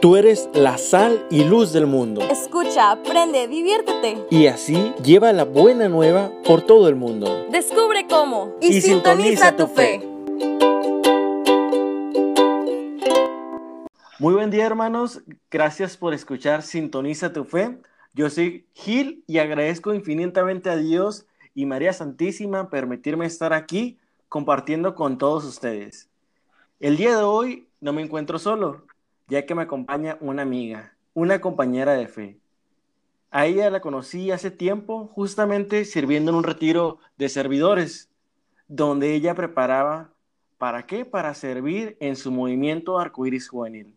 [0.00, 2.20] Tú eres la sal y luz del mundo.
[2.20, 4.26] Escucha, aprende, diviértete.
[4.30, 7.46] Y así lleva la buena nueva por todo el mundo.
[7.50, 8.54] Descubre cómo.
[8.60, 10.00] Y sintoniza tu fe.
[14.18, 17.78] Muy buen día hermanos, gracias por escuchar Sintoniza tu fe.
[18.12, 24.94] Yo soy Gil y agradezco infinitamente a Dios y María Santísima permitirme estar aquí compartiendo
[24.94, 26.08] con todos ustedes.
[26.80, 28.84] El día de hoy no me encuentro solo,
[29.28, 32.40] ya que me acompaña una amiga, una compañera de fe.
[33.30, 38.10] A ella la conocí hace tiempo, justamente sirviendo en un retiro de servidores,
[38.68, 40.10] donde ella preparaba,
[40.58, 41.04] ¿para qué?
[41.04, 43.94] Para servir en su movimiento arcoíris juvenil.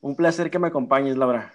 [0.00, 1.52] Un placer que me acompañes, Laura.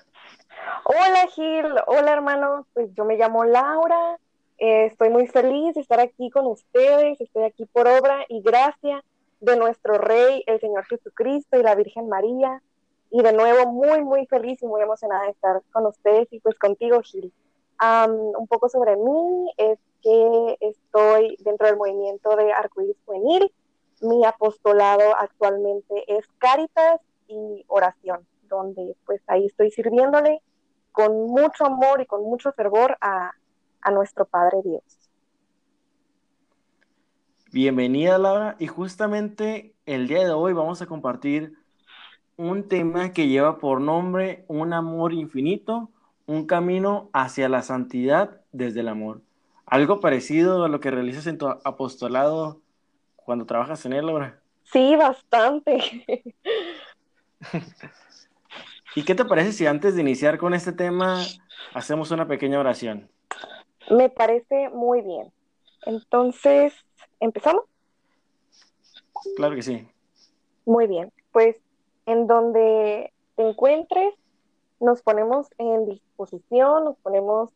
[0.84, 4.18] Hola Gil, hola hermano, pues yo me llamo Laura,
[4.58, 9.04] eh, estoy muy feliz de estar aquí con ustedes, estoy aquí por obra y gracia
[9.42, 12.62] de nuestro Rey, el Señor Jesucristo y la Virgen María,
[13.10, 16.58] y de nuevo muy, muy feliz y muy emocionada de estar con ustedes y pues
[16.58, 17.32] contigo, Gil.
[17.82, 23.52] un poco sobre mí es que estoy dentro del movimiento de Arcoíris Juvenil.
[24.02, 30.42] Mi apostolado actualmente es Cáritas y oración, donde pues ahí estoy sirviéndole
[30.92, 33.32] con mucho amor y con mucho fervor a,
[33.82, 34.84] a nuestro Padre Dios.
[37.52, 41.54] Bienvenida Laura y justamente el día de hoy vamos a compartir
[42.38, 45.90] un tema que lleva por nombre un amor infinito,
[46.28, 49.22] un camino hacia la santidad desde el amor.
[49.66, 52.62] Algo parecido a lo que realizas en tu apostolado
[53.16, 54.40] cuando trabajas en él, Laura.
[54.64, 56.36] Sí, bastante.
[58.96, 61.24] ¿Y qué te parece si antes de iniciar con este tema
[61.74, 63.10] hacemos una pequeña oración?
[63.90, 65.32] Me parece muy bien.
[65.86, 66.74] Entonces,
[67.20, 67.64] ¿empezamos?
[69.36, 69.88] Claro que sí.
[70.66, 71.12] Muy bien.
[71.32, 71.58] Pues
[72.08, 74.16] en donde te encuentres,
[74.80, 77.52] nos ponemos en disposición, nos ponemos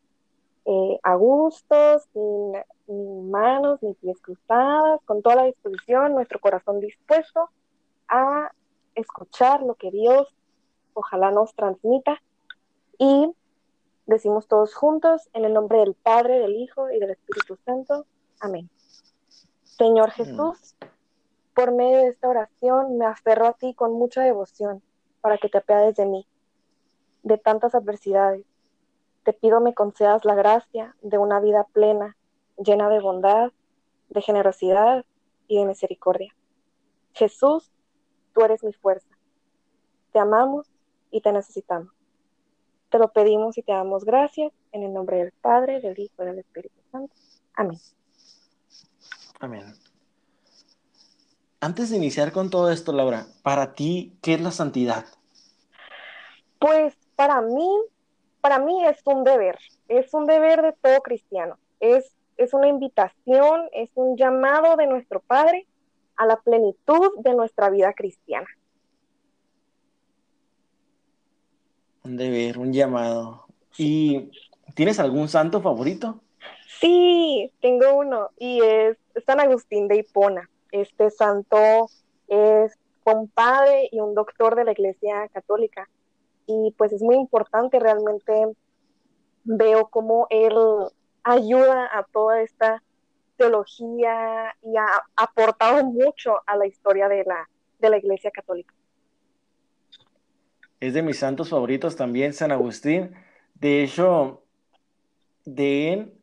[0.66, 2.52] eh, a gusto, sin,
[2.86, 7.48] ni manos ni pies cruzadas, con toda la disposición, nuestro corazón dispuesto
[8.08, 8.52] a
[8.94, 10.28] escuchar lo que Dios
[10.94, 12.22] ojalá nos transmita
[12.98, 13.34] y
[14.06, 18.04] decimos todos juntos en el nombre del Padre, del Hijo y del Espíritu Santo.
[18.40, 18.68] Amén.
[19.62, 20.76] Señor Jesús,
[21.54, 24.82] por medio de esta oración me aferro a ti con mucha devoción
[25.20, 26.26] para que te apiades de mí,
[27.22, 28.44] de tantas adversidades.
[29.24, 32.16] Te pido me concedas la gracia de una vida plena,
[32.56, 33.52] llena de bondad,
[34.08, 35.04] de generosidad
[35.46, 36.34] y de misericordia.
[37.12, 37.70] Jesús,
[38.32, 39.16] tú eres mi fuerza.
[40.12, 40.70] Te amamos
[41.10, 41.92] y te necesitamos.
[42.90, 46.26] Te lo pedimos y te damos gracias en el nombre del Padre, del Hijo y
[46.26, 47.14] del Espíritu Santo.
[47.54, 47.78] Amén.
[49.40, 49.91] Amén.
[51.62, 55.04] Antes de iniciar con todo esto, Laura, para ti, ¿qué es la santidad?
[56.58, 57.70] Pues para mí,
[58.40, 63.68] para mí es un deber, es un deber de todo cristiano, es, es una invitación,
[63.72, 65.68] es un llamado de nuestro Padre
[66.16, 68.48] a la plenitud de nuestra vida cristiana.
[72.02, 73.46] Un deber, un llamado.
[73.78, 74.32] ¿Y
[74.74, 76.18] tienes algún santo favorito?
[76.80, 80.48] Sí, tengo uno y es San Agustín de Hipona.
[80.72, 81.88] Este santo
[82.28, 82.72] es
[83.04, 85.88] un padre y un doctor de la Iglesia Católica.
[86.46, 88.32] Y pues es muy importante realmente
[89.44, 90.54] veo cómo él
[91.22, 92.82] ayuda a toda esta
[93.36, 98.74] teología y ha aportado mucho a la historia de la, de la Iglesia Católica.
[100.80, 103.14] Es de mis santos favoritos también, San Agustín.
[103.54, 104.42] De hecho,
[105.44, 106.14] de él,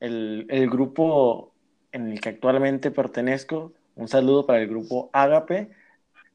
[0.00, 1.52] el, el grupo
[1.92, 5.70] en el que actualmente pertenezco, un saludo para el grupo Ágape.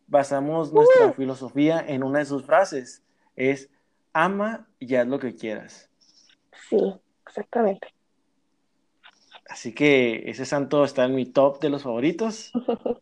[0.07, 3.03] Basamos nuestra filosofía en una de sus frases.
[3.35, 3.69] Es
[4.13, 5.89] ama y haz lo que quieras.
[6.69, 7.93] Sí, exactamente.
[9.49, 12.51] Así que ese santo está en mi top de los favoritos.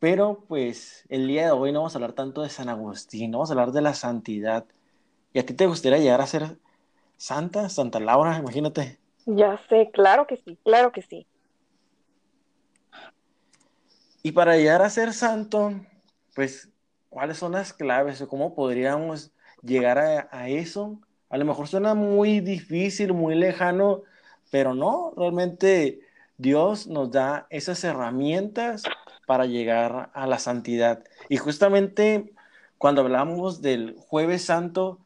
[0.00, 3.50] Pero pues el día de hoy no vamos a hablar tanto de San Agustín, vamos
[3.50, 4.64] a hablar de la santidad.
[5.34, 6.56] ¿Y a ti te gustaría llegar a ser
[7.18, 8.38] santa, Santa Laura?
[8.38, 8.98] Imagínate.
[9.26, 11.26] Ya sé, claro que sí, claro que sí.
[14.22, 15.72] Y para llegar a ser santo,
[16.34, 16.68] pues,
[17.08, 19.32] ¿cuáles son las claves o cómo podríamos
[19.62, 21.00] llegar a, eso?
[21.30, 24.02] A lo mejor suena muy difícil, muy lejano,
[24.50, 26.00] pero no, realmente
[26.36, 28.82] Dios nos da esas herramientas
[29.26, 31.04] para llegar a la santidad.
[31.28, 32.32] Y justamente
[32.76, 34.98] cuando hablamos del jueves santo,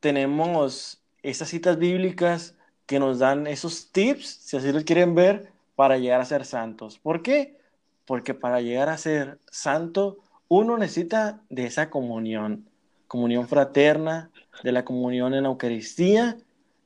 [0.00, 2.54] tenemos esas citas bíblicas
[2.86, 6.98] que nos dan esos tips, si así lo quieren ver, para llegar a ser santos.
[6.98, 7.58] ¿Por qué?
[8.06, 10.18] Porque para llegar a ser santo,
[10.48, 12.68] uno necesita de esa comunión
[13.14, 14.32] comunión fraterna,
[14.64, 16.36] de la comunión en la Eucaristía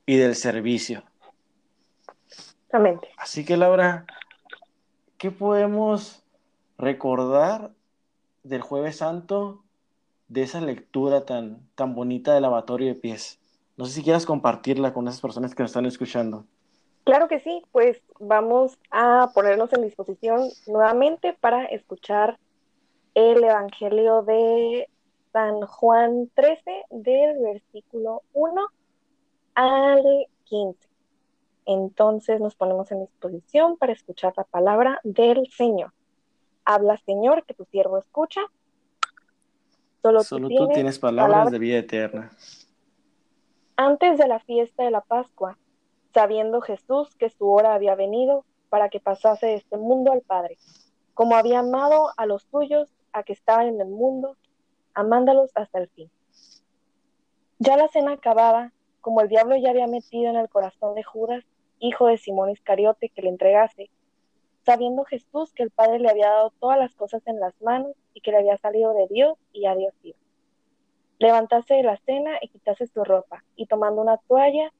[0.05, 1.03] y del servicio.
[2.27, 3.09] Exactamente.
[3.17, 4.05] Así que Laura,
[5.17, 6.23] ¿qué podemos
[6.77, 7.73] recordar
[8.43, 9.65] del jueves santo
[10.29, 13.41] de esa lectura tan, tan bonita del lavatorio de pies?
[13.79, 16.45] No sé si quieras compartirla con esas personas que nos están escuchando.
[17.09, 22.39] Claro que sí, pues vamos a ponernos en disposición nuevamente para escuchar
[23.15, 24.91] el Evangelio de
[25.33, 28.63] San Juan 13 del versículo 1
[29.55, 30.87] al 15.
[31.65, 35.95] Entonces nos ponemos en disposición para escuchar la palabra del Señor.
[36.67, 38.43] Habla, Señor, que tu siervo escucha.
[40.03, 42.33] Solo, tú, tienes, palabras de vida eterna.
[43.77, 45.57] Antes de la fiesta de la Pascua,
[46.19, 50.59] sabiendo Jesús que su hora había venido para que pasase de este mundo al Padre,
[51.15, 54.37] como había amado a los suyos a que estaban en el mundo,
[54.95, 56.11] amándolos hasta el fin.
[57.61, 61.45] Ya la cena acababa, como el diablo ya había metido en el corazón de Judas,
[61.79, 63.89] hijo de Simón Iscariote, que le entregase,
[64.67, 68.23] sabiendo Jesús que el Padre le había dado todas las cosas en las manos y
[68.23, 70.19] que le había salido de Dios y a Dios iba.
[71.21, 74.73] Levantase de la cena y quitase su ropa, y tomando una toalla.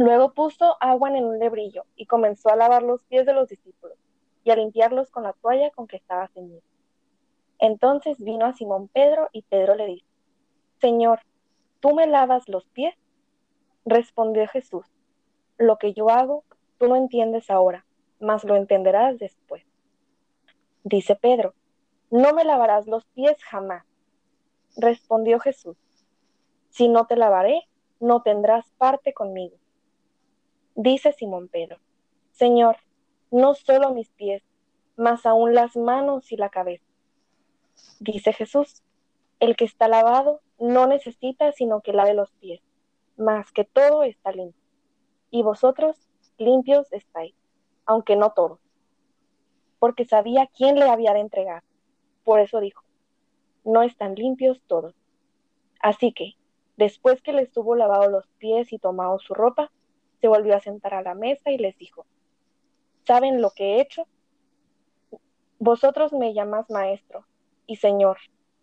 [0.00, 3.98] Luego puso agua en un lebrillo y comenzó a lavar los pies de los discípulos
[4.44, 6.62] y a limpiarlos con la toalla con que estaba ceñido.
[7.58, 10.06] Entonces vino a Simón Pedro y Pedro le dijo,
[10.80, 11.20] Señor,
[11.80, 12.94] ¿tú me lavas los pies?
[13.84, 14.86] Respondió Jesús,
[15.58, 16.44] lo que yo hago,
[16.78, 17.84] tú no entiendes ahora,
[18.20, 19.66] mas lo entenderás después.
[20.82, 21.52] Dice Pedro,
[22.10, 23.84] no me lavarás los pies jamás.
[24.78, 25.76] Respondió Jesús,
[26.70, 27.68] si no te lavaré,
[27.98, 29.59] no tendrás parte conmigo.
[30.74, 31.78] Dice Simón Pedro,
[32.30, 32.76] Señor,
[33.30, 34.42] no solo mis pies,
[34.96, 36.84] mas aún las manos y la cabeza.
[37.98, 38.82] Dice Jesús,
[39.40, 42.60] el que está lavado no necesita sino que lave los pies,
[43.16, 44.60] mas que todo está limpio.
[45.30, 45.96] Y vosotros
[46.38, 47.34] limpios estáis,
[47.86, 48.60] aunque no todos.
[49.78, 51.62] Porque sabía quién le había de entregar.
[52.24, 52.84] Por eso dijo,
[53.64, 54.94] no están limpios todos.
[55.80, 56.34] Así que,
[56.76, 59.70] después que les tuvo lavado los pies y tomado su ropa,
[60.20, 62.06] se volvió a sentar a la mesa y les dijo,
[63.06, 64.06] ¿saben lo que he hecho?
[65.58, 67.26] Vosotros me llamáis maestro
[67.66, 68.18] y señor,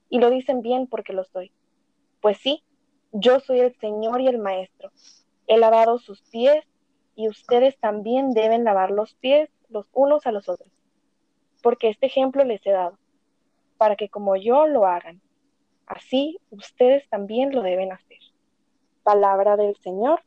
[0.10, 1.52] y lo dicen bien porque lo soy.
[2.22, 2.64] Pues sí,
[3.12, 4.92] yo soy el señor y el maestro.
[5.48, 6.66] He lavado sus pies
[7.16, 10.72] y ustedes también deben lavar los pies los unos a los otros,
[11.62, 12.98] porque este ejemplo les he dado,
[13.78, 15.22] para que como yo lo hagan,
[15.86, 18.20] así ustedes también lo deben hacer.
[19.04, 20.22] Palabra del Señor,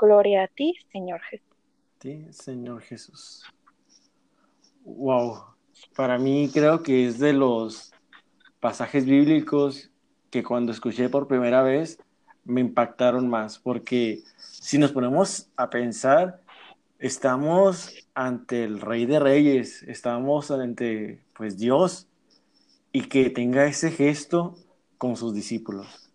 [0.00, 1.46] gloria a ti, Señor Jesús.
[2.00, 3.44] Sí, Señor Jesús.
[4.84, 5.44] Wow,
[5.94, 7.92] para mí creo que es de los
[8.58, 9.90] pasajes bíblicos
[10.30, 11.98] que cuando escuché por primera vez
[12.44, 16.40] me impactaron más, porque si nos ponemos a pensar,
[16.98, 22.08] estamos ante el Rey de Reyes, estamos ante pues Dios
[22.92, 24.56] y que tenga ese gesto
[24.98, 26.10] con sus discípulos.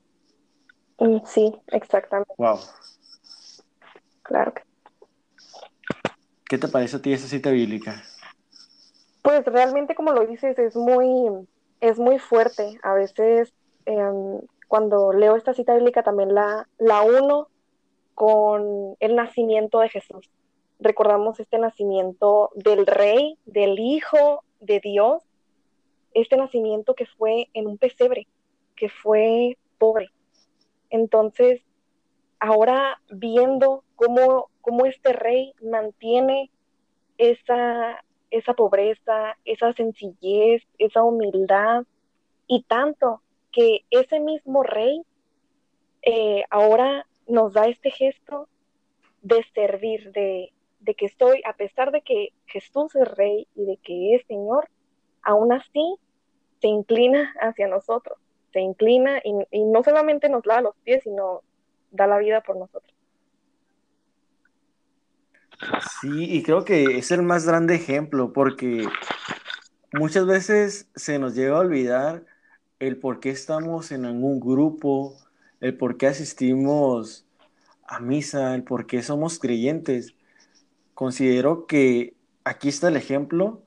[0.99, 2.33] Mm, sí, exactamente.
[2.37, 2.59] Wow.
[4.25, 4.63] Claro que
[6.47, 8.03] ¿Qué te parece a ti esa cita bíblica?
[9.23, 11.47] Pues realmente, como lo dices, es muy,
[11.81, 12.77] es muy fuerte.
[12.83, 13.51] A veces,
[13.85, 17.47] em, cuando leo esta cita bíblica, también la, la uno
[18.13, 20.29] con el nacimiento de Jesús.
[20.79, 25.23] Recordamos este nacimiento del Rey, del Hijo de Dios,
[26.13, 28.27] este nacimiento que fue en un pesebre,
[28.75, 30.11] que fue pobre.
[30.91, 31.61] Entonces,
[32.39, 36.49] ahora viendo cómo cómo este rey mantiene
[37.19, 41.83] esa, esa pobreza, esa sencillez, esa humildad,
[42.47, 45.03] y tanto que ese mismo rey
[46.01, 48.49] eh, ahora nos da este gesto
[49.21, 53.77] de servir, de, de que estoy, a pesar de que Jesús es rey y de
[53.77, 54.67] que es Señor,
[55.21, 55.95] aún así
[56.59, 58.17] se inclina hacia nosotros,
[58.51, 61.41] se inclina y, y no solamente nos lava los pies, sino
[61.95, 62.93] da la vida por nosotros.
[66.01, 68.87] Sí, y creo que es el más grande ejemplo porque
[69.93, 72.25] muchas veces se nos llega a olvidar
[72.79, 75.15] el por qué estamos en algún grupo,
[75.61, 77.25] el por qué asistimos
[77.87, 80.15] a misa, el por qué somos creyentes.
[80.93, 83.63] Considero que aquí está el ejemplo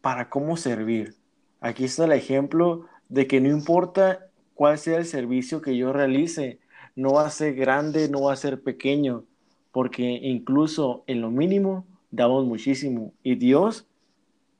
[0.00, 1.16] para cómo servir.
[1.60, 6.60] Aquí está el ejemplo de que no importa cuál sea el servicio que yo realice,
[6.98, 9.24] no va a ser grande, no va a ser pequeño,
[9.70, 13.12] porque incluso en lo mínimo damos muchísimo.
[13.22, 13.86] Y Dios,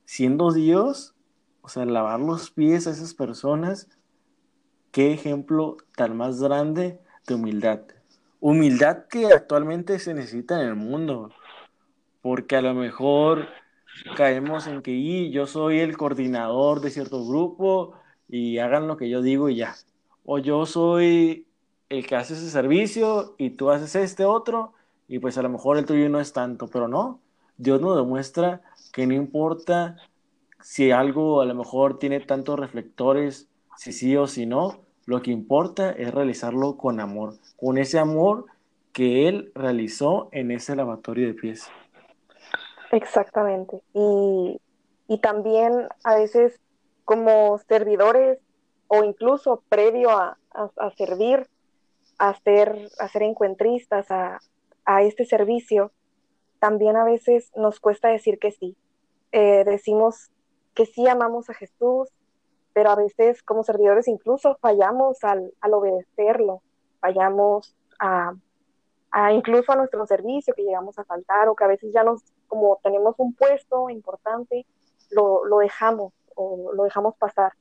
[0.05, 1.17] siendo Dios,
[1.63, 3.89] o sea, lavar los pies a esas personas,
[4.93, 7.81] qué ejemplo tan más grande de humildad.
[8.39, 11.33] Humildad que actualmente se necesita en el mundo,
[12.23, 13.49] porque a lo mejor
[14.17, 17.95] caemos en que y, yo soy el coordinador de cierto grupo
[18.29, 19.75] y hagan lo que yo digo y ya.
[20.25, 21.48] O yo soy
[21.89, 24.73] el que hace ese servicio y tú haces este otro
[25.07, 27.21] y pues a lo mejor el tuyo no es tanto, pero no.
[27.57, 28.61] Dios nos demuestra
[28.93, 29.97] que no importa
[30.61, 35.31] si algo a lo mejor tiene tantos reflectores, si sí o si no, lo que
[35.31, 38.47] importa es realizarlo con amor, con ese amor
[38.93, 41.71] que Él realizó en ese lavatorio de pies.
[42.93, 43.81] Exactamente.
[43.95, 44.61] Y,
[45.23, 46.61] también a veces
[47.07, 48.39] como servidores
[48.89, 50.37] o incluso previo a,
[50.97, 51.47] servir,
[52.19, 54.41] a ser, a encuentristas, a,
[54.85, 55.93] a, este servicio,
[56.59, 58.77] también a veces nos cuesta decir que sí.
[59.33, 60.31] Eh, decimos
[60.75, 62.09] que sí amamos a Jesús,
[62.73, 66.63] pero a veces como servidores incluso fallamos al, al obedecerlo,
[67.01, 68.35] fallamos a,
[69.11, 72.23] a, incluso a nuestro servicio que llegamos a faltar o que a veces ya nos
[72.49, 74.67] como tenemos un puesto importante,
[75.11, 77.53] lo, lo dejamos o lo dejamos pasar.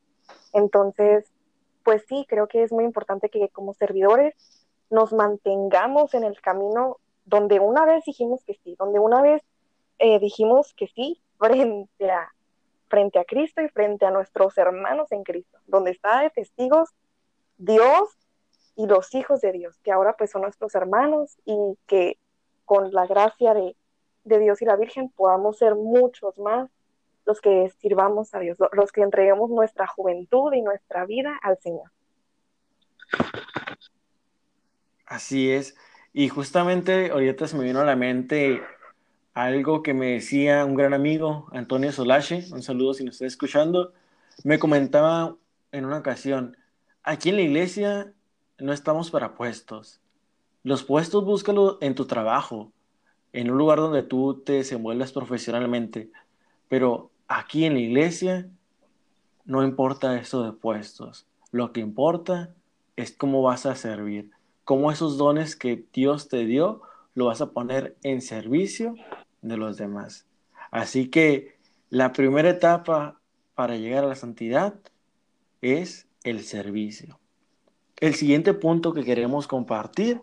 [0.54, 1.32] Entonces,
[1.88, 4.36] pues sí, creo que es muy importante que como servidores
[4.90, 9.42] nos mantengamos en el camino donde una vez dijimos que sí, donde una vez
[9.98, 12.34] eh, dijimos que sí frente a,
[12.90, 16.90] frente a Cristo y frente a nuestros hermanos en Cristo, donde está de testigos
[17.58, 18.18] Dios
[18.76, 22.18] y los hijos de Dios, que ahora pues son nuestros hermanos y que
[22.66, 23.78] con la gracia de,
[24.26, 26.70] de Dios y la Virgen podamos ser muchos más
[27.28, 31.92] los que sirvamos a Dios, los que entreguemos nuestra juventud y nuestra vida al Señor.
[35.06, 35.76] Así es.
[36.14, 38.62] Y justamente ahorita se me vino a la mente
[39.34, 43.94] algo que me decía un gran amigo, Antonio Solache, un saludo si nos está escuchando,
[44.44, 45.36] me comentaba
[45.72, 46.58] en una ocasión,
[47.04, 48.14] aquí en la iglesia
[48.58, 50.02] no estamos para puestos.
[50.64, 52.72] Los puestos búscalo en tu trabajo,
[53.34, 56.10] en un lugar donde tú te desenvuelvas profesionalmente.
[56.68, 58.50] Pero aquí en la iglesia
[59.46, 61.26] no importa eso de puestos.
[61.52, 62.54] Lo que importa
[62.96, 64.32] es cómo vas a servir,
[64.64, 66.82] cómo esos dones que Dios te dio
[67.14, 68.96] lo vas a poner en servicio
[69.42, 70.26] de los demás.
[70.72, 71.58] Así que
[71.90, 73.20] la primera etapa
[73.56, 74.76] para llegar a la santidad
[75.62, 77.20] es el servicio.
[78.00, 80.22] El siguiente punto que queremos compartir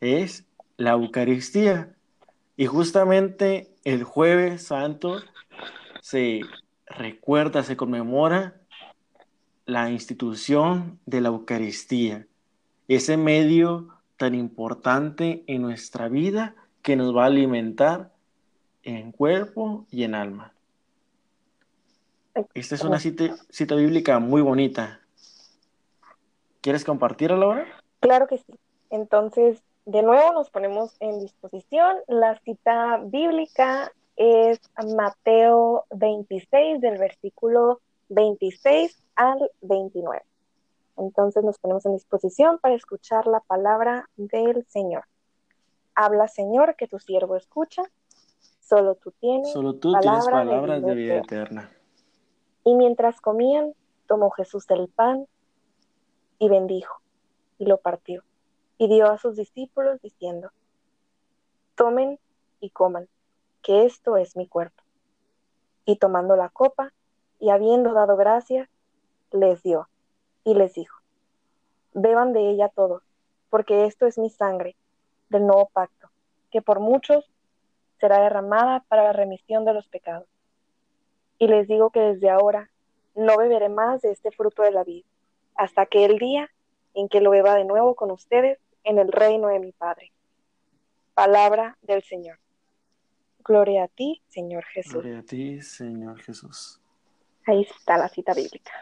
[0.00, 0.44] es
[0.76, 1.94] la Eucaristía.
[2.56, 5.20] Y justamente el jueves santo
[6.06, 6.42] se
[6.86, 8.60] recuerda, se conmemora
[9.64, 12.28] la institución de la Eucaristía,
[12.86, 18.12] ese medio tan importante en nuestra vida que nos va a alimentar
[18.84, 20.52] en cuerpo y en alma.
[22.54, 25.00] Esta es una cita, bíblica muy bonita.
[26.60, 27.66] ¿Quieres compartirla ahora?
[27.98, 28.54] Claro que sí.
[28.90, 31.96] Entonces, de nuevo nos ponemos en disposición.
[32.06, 34.60] La cita bíblica es
[34.96, 40.22] Mateo 26, del versículo 26 al 29.
[40.96, 45.04] Entonces nos ponemos en disposición para escuchar la palabra del Señor.
[45.94, 47.82] Habla, Señor, que tu siervo escucha.
[48.60, 51.70] Solo tú tienes, Solo tú tienes palabras de vida eterna.
[52.64, 53.74] Y mientras comían,
[54.06, 55.26] tomó Jesús el pan
[56.38, 57.00] y bendijo,
[57.58, 58.24] y lo partió,
[58.78, 60.50] y dio a sus discípulos diciendo,
[61.76, 62.18] tomen
[62.60, 63.08] y coman,
[63.66, 64.84] que esto es mi cuerpo.
[65.84, 66.92] Y tomando la copa,
[67.40, 68.68] y habiendo dado gracias,
[69.32, 69.88] les dio,
[70.44, 70.96] y les dijo,
[71.92, 73.02] beban de ella todos,
[73.50, 74.76] porque esto es mi sangre
[75.30, 76.08] del nuevo pacto,
[76.52, 77.28] que por muchos
[77.98, 80.28] será derramada para la remisión de los pecados.
[81.36, 82.70] Y les digo que desde ahora
[83.16, 85.08] no beberé más de este fruto de la vida
[85.56, 86.48] hasta aquel día
[86.94, 90.12] en que lo beba de nuevo con ustedes en el reino de mi Padre.
[91.14, 92.38] Palabra del Señor.
[93.46, 94.94] Gloria a ti, Señor Jesús.
[94.94, 96.80] Gloria a ti, Señor Jesús.
[97.46, 98.72] Ahí está la cita bíblica.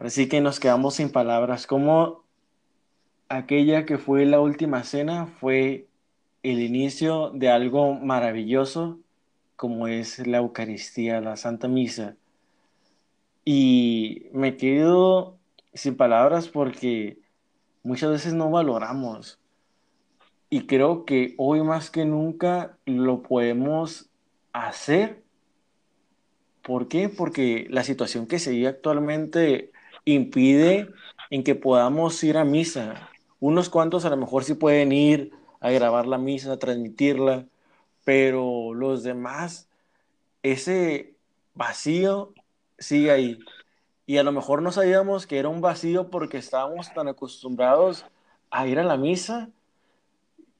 [0.00, 1.66] Así que nos quedamos sin palabras.
[1.66, 2.24] Como
[3.28, 5.88] aquella que fue la última cena fue
[6.42, 9.00] el inicio de algo maravilloso
[9.56, 12.16] como es la Eucaristía, la Santa Misa
[13.44, 15.38] y me quedo
[15.74, 17.18] sin palabras porque
[17.82, 19.38] muchas veces no valoramos.
[20.50, 24.10] Y creo que hoy más que nunca lo podemos
[24.52, 25.22] hacer.
[26.62, 27.08] ¿Por qué?
[27.08, 29.72] Porque la situación que se vive actualmente
[30.04, 30.88] impide
[31.30, 33.10] en que podamos ir a misa.
[33.40, 37.46] Unos cuantos a lo mejor sí pueden ir a grabar la misa, a transmitirla,
[38.04, 39.68] pero los demás,
[40.42, 41.14] ese
[41.54, 42.32] vacío
[42.78, 43.38] sigue ahí.
[44.06, 48.04] y a lo mejor no sabíamos que era un vacío porque estábamos tan acostumbrados
[48.50, 49.48] a ir a la misa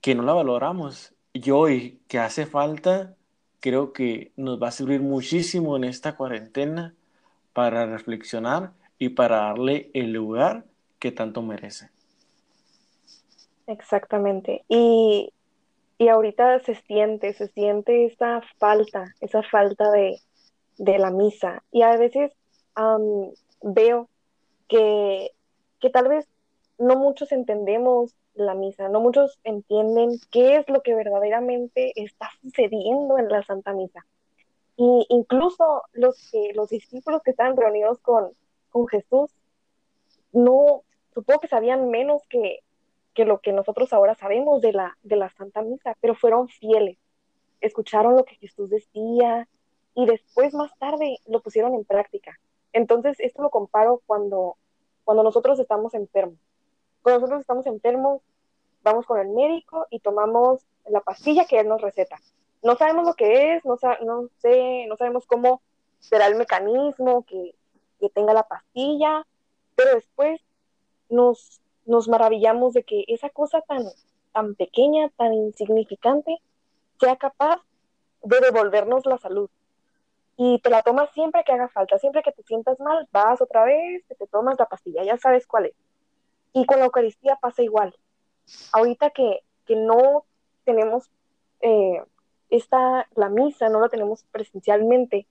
[0.05, 1.15] que no la valoramos.
[1.33, 3.17] Y hoy que hace falta,
[3.59, 6.95] creo que nos va a servir muchísimo en esta cuarentena
[7.55, 10.67] para reflexionar y para darle el lugar
[10.99, 11.89] que tanto merece.
[13.67, 14.67] Exactamente.
[14.69, 15.33] Y,
[15.97, 20.21] y ahorita se siente, se siente esa falta, esa falta de,
[20.77, 21.63] de la misa.
[21.73, 22.31] Y a veces
[23.63, 24.11] veo
[24.69, 25.31] que,
[25.81, 26.29] que tal vez
[26.77, 33.19] no muchos entendemos la misa, no muchos entienden qué es lo que verdaderamente está sucediendo
[33.19, 34.05] en la Santa Misa.
[34.77, 38.33] Y incluso los, los discípulos que estaban reunidos con,
[38.71, 39.31] con Jesús,
[40.33, 42.61] no, supongo que sabían menos que,
[43.15, 46.99] que lo que nosotros ahora sabemos de la, de la Santa Misa, pero fueron fieles,
[47.61, 49.49] escucharon lo que Jesús decía
[49.95, 52.39] y después más tarde lo pusieron en práctica.
[52.73, 54.57] Entonces, esto lo comparo cuando,
[55.05, 56.39] cuando nosotros estamos enfermos.
[57.05, 58.23] Cuando nosotros estamos enfermos,
[58.83, 62.19] vamos con el médico y tomamos la pastilla que él nos receta.
[62.63, 65.61] No sabemos lo que es, no, no, sé, no sabemos cómo
[66.01, 67.55] será el mecanismo que,
[68.01, 69.27] que tenga la pastilla,
[69.77, 70.41] pero después
[71.11, 73.85] nos, nos maravillamos de que esa cosa tan,
[74.33, 76.39] tan pequeña, tan insignificante,
[76.99, 77.61] sea capaz
[78.23, 79.51] de devolvernos la salud.
[80.39, 83.67] Y te la tomas siempre que haga falta, siempre que te sientas mal, vas otra
[83.67, 85.75] vez, te, tomas la pastilla, ya sabes cuál es.
[86.55, 87.95] Y con la Eucaristía pasa igual.
[88.73, 90.25] Ahorita que, que no
[90.65, 91.11] tenemos
[91.61, 92.03] eh,
[92.49, 95.27] esta, la misa, no la tenemos presencialmente,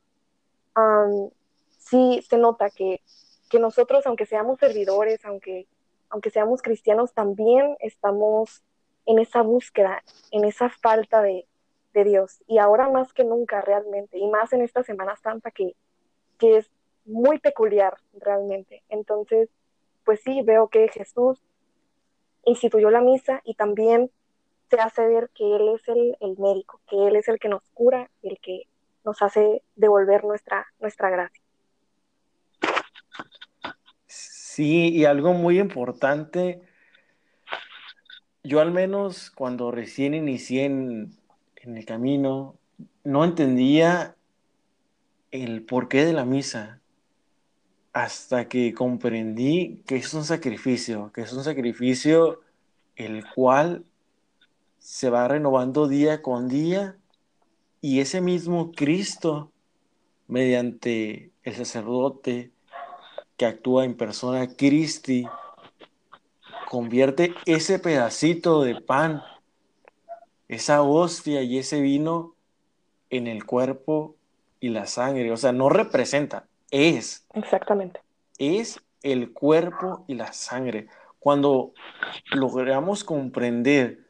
[1.79, 3.01] sí se nota que,
[3.49, 5.67] que nosotros, aunque seamos servidores, aunque
[6.13, 8.61] aunque seamos cristianos, también estamos
[9.07, 11.47] en esa búsqueda, en esa falta de,
[11.95, 12.43] Dios.
[12.47, 15.75] Y ahora más que nunca realmente, y más en esta Semana Santa que,
[16.37, 16.71] que es
[17.05, 18.83] muy peculiar realmente.
[18.89, 19.49] Entonces,
[20.05, 21.41] pues sí, veo que Jesús
[22.45, 24.11] instituyó la misa y también
[24.69, 27.63] se hace ver que Él es el, el, médico, que Él es el que nos
[27.73, 28.63] cura, el que
[29.05, 31.43] nos hace devolver nuestra, nuestra gracia.
[34.53, 36.61] Sí, y algo muy importante,
[38.43, 41.17] yo al menos cuando recién inicié en,
[41.55, 42.59] el camino,
[43.03, 44.15] no entendía
[45.31, 46.82] el porqué de la misa
[47.93, 52.41] hasta que comprendí que es un sacrificio, que es un sacrificio
[52.95, 53.85] el cual
[54.79, 56.97] se va renovando día con día
[57.81, 59.51] y ese mismo Cristo,
[60.27, 62.51] mediante el sacerdote,
[63.37, 65.25] que actúa en persona, Cristi,
[66.69, 69.21] convierte ese pedacito de pan,
[70.47, 72.35] esa hostia y ese vino
[73.09, 74.15] en el cuerpo
[74.59, 75.31] y la sangre.
[75.31, 77.25] O sea, no representa, es.
[77.33, 78.01] Exactamente.
[78.37, 80.87] Es el cuerpo y la sangre.
[81.19, 81.73] Cuando
[82.31, 84.07] logramos comprender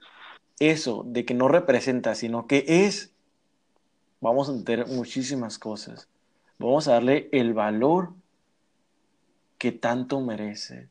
[0.59, 3.13] eso de que no representa, sino que es,
[4.21, 6.07] vamos a entender muchísimas cosas.
[6.57, 8.13] Vamos a darle el valor
[9.57, 10.89] que tanto merece.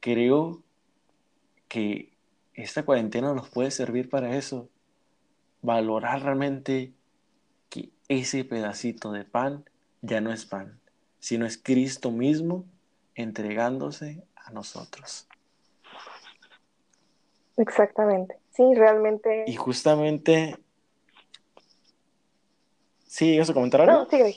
[0.00, 0.62] Creo
[1.68, 2.12] que
[2.54, 4.68] esta cuarentena nos puede servir para eso,
[5.62, 6.92] valorar realmente
[7.72, 9.64] que ese pedacito de pan
[10.02, 10.78] ya no es pan,
[11.20, 12.66] sino es Cristo mismo
[13.14, 15.26] entregándose a nosotros.
[17.56, 19.44] Exactamente, sí, realmente.
[19.46, 20.58] Y justamente...
[23.06, 24.04] ¿Sí, ¿ibas a comentar algo?
[24.04, 24.36] No, sigue,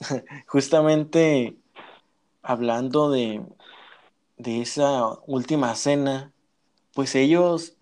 [0.46, 1.56] justamente
[2.42, 3.42] hablando de,
[4.36, 6.32] esa última cena,
[6.92, 7.78] pues ellos,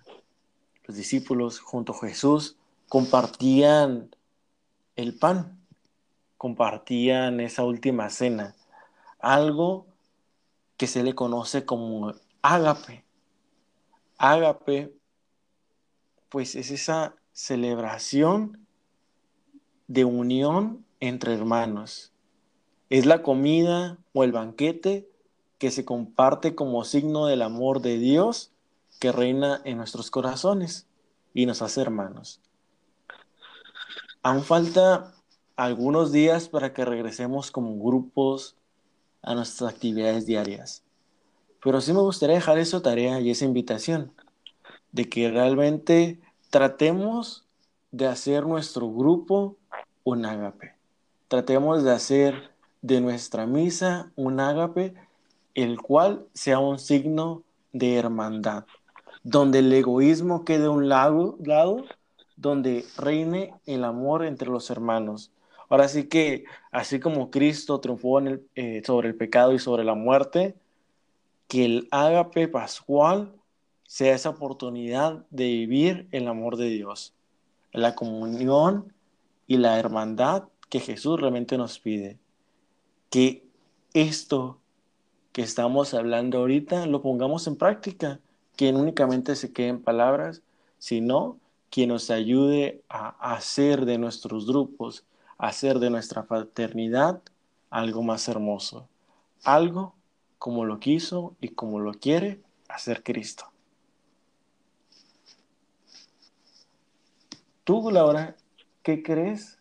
[0.84, 2.59] los discípulos, junto a Jesús,
[2.90, 4.10] compartían
[4.96, 5.64] el pan,
[6.36, 8.56] compartían esa última cena,
[9.20, 9.86] algo
[10.76, 13.04] que se le conoce como ágape.
[14.18, 14.92] Ágape,
[16.30, 18.66] pues es esa celebración
[19.86, 22.12] de unión entre hermanos.
[22.88, 25.08] Es la comida o el banquete
[25.58, 28.50] que se comparte como signo del amor de Dios
[28.98, 30.88] que reina en nuestros corazones
[31.32, 32.40] y nos hace hermanos.
[34.22, 35.14] Aún falta
[35.56, 38.56] algunos días para que regresemos como grupos
[39.22, 40.82] a nuestras actividades diarias.
[41.62, 44.12] Pero sí me gustaría dejar esa tarea y esa invitación
[44.92, 47.46] de que realmente tratemos
[47.92, 49.56] de hacer nuestro grupo
[50.04, 50.74] un ágape.
[51.28, 52.50] Tratemos de hacer
[52.82, 54.94] de nuestra misa un ágape,
[55.54, 58.64] el cual sea un signo de hermandad,
[59.22, 61.84] donde el egoísmo quede a un lado, lado,
[62.40, 65.30] donde reine el amor entre los hermanos.
[65.68, 70.56] Ahora sí que, así como Cristo triunfó eh, sobre el pecado y sobre la muerte,
[71.48, 73.34] que el ágape pascual
[73.86, 77.14] sea esa oportunidad de vivir el amor de Dios,
[77.72, 78.94] la comunión
[79.46, 82.18] y la hermandad que Jesús realmente nos pide.
[83.10, 83.44] Que
[83.92, 84.60] esto
[85.32, 88.20] que estamos hablando ahorita lo pongamos en práctica,
[88.56, 90.42] que no únicamente se queden palabras,
[90.78, 91.39] sino
[91.70, 95.06] que nos ayude a hacer de nuestros grupos,
[95.38, 97.22] a hacer de nuestra fraternidad
[97.70, 98.88] algo más hermoso,
[99.44, 99.94] algo
[100.38, 103.46] como lo quiso y como lo quiere hacer Cristo.
[107.62, 108.34] Tú, Laura,
[108.82, 109.58] ¿qué crees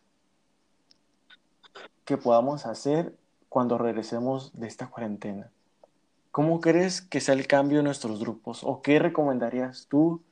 [2.06, 3.16] que podamos hacer
[3.50, 5.52] cuando regresemos de esta cuarentena?
[6.32, 8.64] ¿Cómo crees que sea el cambio en nuestros grupos?
[8.64, 10.24] ¿O qué recomendarías tú?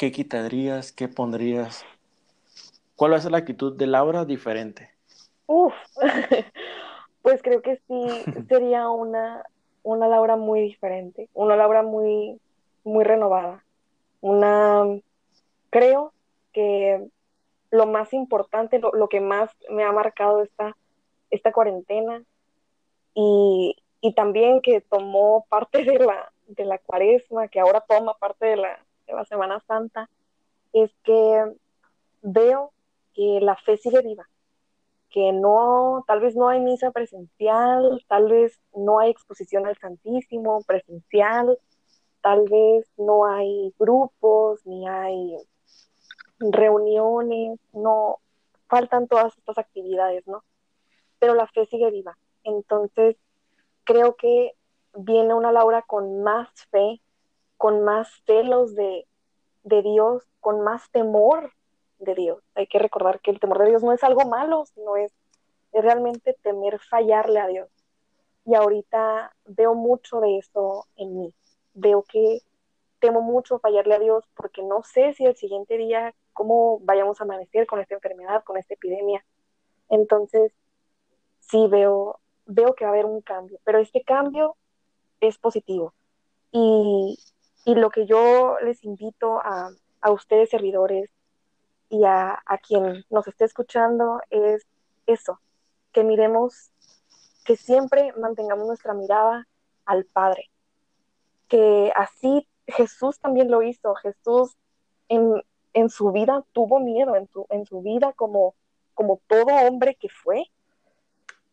[0.00, 0.92] ¿Qué quitarías?
[0.92, 1.84] ¿Qué pondrías?
[2.96, 4.88] ¿Cuál va a ser la actitud de Laura diferente?
[5.44, 5.74] Uf,
[7.22, 8.08] pues creo que sí
[8.48, 9.44] sería una,
[9.82, 12.40] una Laura muy diferente, una Laura muy,
[12.82, 13.62] muy renovada.
[14.22, 14.86] Una,
[15.68, 16.14] creo
[16.54, 17.06] que
[17.70, 20.78] lo más importante, lo, lo que más me ha marcado esta,
[21.28, 22.24] esta cuarentena
[23.12, 28.46] y, y también que tomó parte de la, de la cuaresma, que ahora toma parte
[28.46, 30.08] de la, de la Semana Santa,
[30.72, 31.54] es que
[32.22, 32.72] veo
[33.14, 34.28] que la fe sigue viva,
[35.10, 40.62] que no, tal vez no hay misa presencial, tal vez no hay exposición al Santísimo
[40.62, 41.58] presencial,
[42.20, 45.36] tal vez no hay grupos, ni hay
[46.38, 48.18] reuniones, no,
[48.68, 50.44] faltan todas estas actividades, ¿no?
[51.18, 52.16] Pero la fe sigue viva.
[52.44, 53.16] Entonces,
[53.84, 54.52] creo que
[54.94, 57.00] viene una Laura con más fe,
[57.60, 59.06] con más celos de,
[59.62, 61.52] Dios, con más temor
[61.98, 62.42] de Dios.
[62.54, 65.12] Hay que recordar que el temor de Dios no es algo malo, sino es,
[65.72, 67.68] es realmente temer fallarle a Dios.
[68.46, 71.34] Y ahorita veo mucho de eso en mí.
[71.74, 72.40] Veo que
[72.98, 77.24] temo mucho fallarle a Dios porque no sé si el siguiente día cómo vayamos a
[77.24, 79.22] amanecer con esta enfermedad, con esta epidemia.
[79.90, 80.54] Entonces,
[81.40, 84.56] sí veo veo que va a haber un cambio, pero este cambio
[85.20, 85.92] es positivo.
[86.52, 87.18] Y,
[87.66, 89.70] lo que yo les invito a,
[90.10, 91.10] ustedes servidores
[91.88, 94.66] y a, a, quien nos esté escuchando es
[95.06, 95.40] eso,
[95.92, 96.72] que miremos,
[97.44, 99.46] que siempre mantengamos nuestra mirada
[99.84, 100.50] al Padre,
[101.48, 104.56] que así Jesús también lo hizo, Jesús
[105.08, 105.42] en,
[105.74, 108.54] en su vida tuvo miedo, en en su vida como,
[108.94, 110.44] como todo hombre que fue,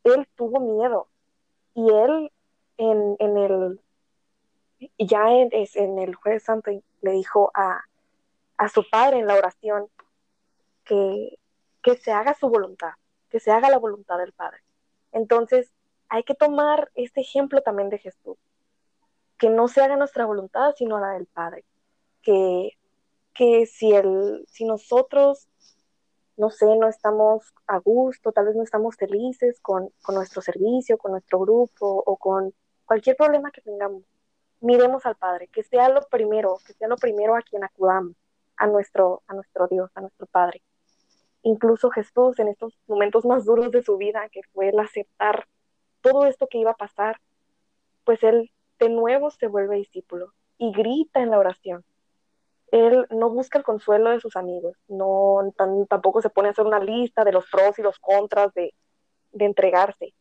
[0.03, 1.07] él tuvo miedo
[1.73, 2.31] y él
[2.77, 3.81] en, en el,
[4.97, 7.81] ya en, en, el jueves santo le dijo a,
[8.57, 9.87] a su padre en la oración
[10.83, 11.39] que,
[11.81, 12.91] que se haga su voluntad,
[13.29, 14.59] que se haga la voluntad del Padre.
[15.11, 15.71] Entonces,
[16.09, 18.37] hay que tomar este ejemplo también de Jesús,
[19.37, 21.65] que no se haga nuestra voluntad, sino la del Padre,
[22.21, 22.71] que,
[23.33, 25.47] que si, el, si nosotros
[26.37, 31.11] no sé, no estamos a gusto, tal vez no estamos felices con, nuestro servicio, con
[31.11, 32.53] nuestro grupo o con
[32.85, 34.03] cualquier problema que tengamos,
[34.59, 38.15] miremos al Padre, que sea lo primero, que sea lo primero a quien acudamos,
[38.57, 40.61] a nuestro, a nuestro Dios, a nuestro Padre.
[41.43, 45.47] Incluso Jesús en estos momentos más duros de su vida, que fue el aceptar
[46.01, 47.19] todo esto que iba a pasar,
[48.03, 51.83] pues él de nuevo se vuelve discípulo y grita en la oración,
[52.71, 55.53] él no busca el consuelo de sus amigos, no
[55.87, 58.73] tampoco se pone a hacer una lista de los pros y los contras de,
[59.31, 60.13] de entregarse,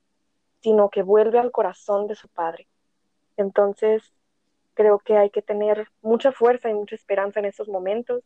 [0.60, 2.68] sino que vuelve al corazón de su padre.
[3.36, 4.12] Entonces,
[4.76, 8.22] creo que hay que tener mucha fuerza y mucha esperanza en estos momentos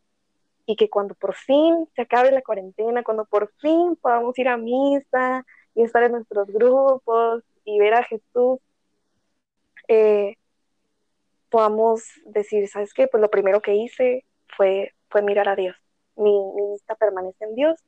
[0.65, 4.57] y que cuando por fin se acabe la cuarentena, cuando por fin podamos ir a
[4.57, 8.59] misa y estar en nuestros grupos y ver a Jesús,
[9.87, 10.35] eh,
[11.49, 13.07] podamos decir, ¿sabes qué?
[13.07, 15.75] Pues lo primero que hice fue, fue mirar a Dios.
[16.15, 16.31] Mi,
[16.71, 17.79] vista permanece en Dios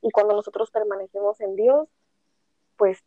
[0.00, 1.88] y cuando nosotros permanecemos en Dios,
[2.76, 2.98] pues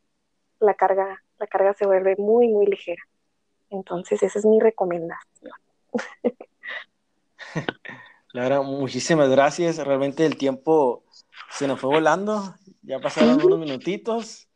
[0.59, 3.01] la carga, la carga se vuelve muy, muy ligera.
[3.69, 5.53] Entonces, esa es mi recomendación.
[8.33, 9.77] Laura, muchísimas gracias.
[9.77, 11.03] Realmente el tiempo
[11.51, 12.55] se nos fue volando.
[12.81, 14.47] Ya pasaron unos minutitos.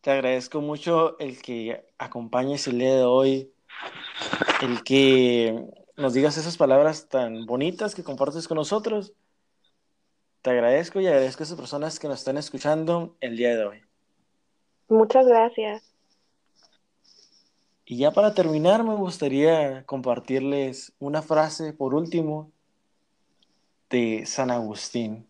[0.00, 3.52] Te agradezco mucho el que acompañes el día de hoy
[4.62, 9.14] el que nos digas esas palabras tan bonitas que compartes con nosotros.
[10.42, 13.82] Te agradezco y agradezco a esas personas que nos están escuchando el día de hoy.
[14.88, 15.95] Muchas gracias.
[17.88, 22.50] Y ya para terminar, me gustaría compartirles una frase por último
[23.88, 25.24] de San Agustín.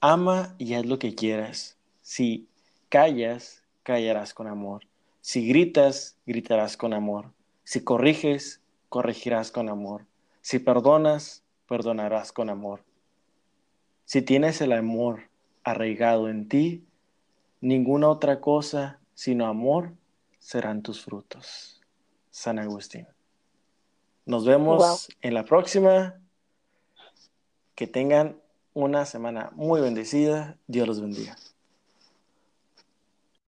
[0.00, 1.76] Ama y haz lo que quieras.
[2.00, 2.48] Si
[2.88, 4.86] callas, callarás con amor.
[5.20, 7.32] Si gritas, gritarás con amor.
[7.64, 10.06] Si corriges, corregirás con amor.
[10.40, 12.82] Si perdonas, perdonarás con amor.
[14.06, 15.28] Si tienes el amor
[15.64, 16.86] arraigado en ti,
[17.60, 19.92] ninguna otra cosa sino amor
[20.38, 21.80] serán tus frutos.
[22.30, 23.06] San Agustín.
[24.26, 26.20] Nos vemos en la próxima.
[27.74, 28.40] Que tengan
[28.74, 30.56] una semana muy bendecida.
[30.66, 31.36] Dios los bendiga.